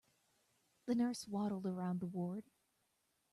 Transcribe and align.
The 0.87 0.95
nurse 0.95 1.27
waddled 1.27 1.67
around 1.67 1.99
the 1.99 2.07
ward. 2.07 2.45